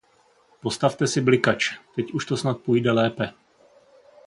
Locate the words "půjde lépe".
2.61-3.33